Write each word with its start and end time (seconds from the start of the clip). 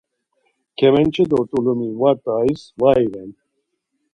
Kemençe 0.77 1.23
do 1.29 1.39
t̆ulumi 1.49 1.89
var 1.99 2.15
t̆ayis 2.23 2.61
var 2.81 2.97
iven. 3.05 3.29